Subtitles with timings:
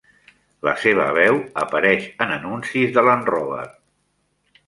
[0.67, 3.67] La seva veu apareix en anuncis de Land Rover.